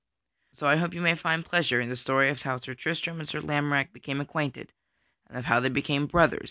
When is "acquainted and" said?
4.19-5.37